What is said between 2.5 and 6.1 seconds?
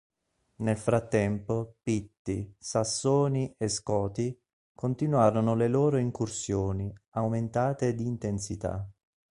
Sassoni e Scoti continuarono le loro